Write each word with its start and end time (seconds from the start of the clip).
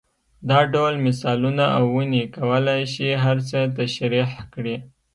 دا 0.49 0.59
ډول 0.73 0.93
مثالونه 1.07 1.65
او 1.77 1.83
ونې 1.95 2.23
کولای 2.37 2.81
شي 2.93 3.09
هر 3.23 3.37
څه 3.49 3.59
تشرېح 3.77 4.31
کړي. 4.53 4.75